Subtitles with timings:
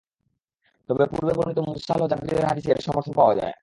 [0.89, 3.53] তবে পূর্বে বর্ণিত মুরসাল ও জাবিরের হাদীসে এর সমর্থন পাওয়া যায়।